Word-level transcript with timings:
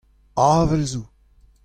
avel 0.57 0.83
zo. 0.91 1.03